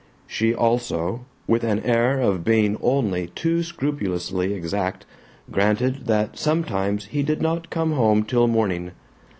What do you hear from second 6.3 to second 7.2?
sometimes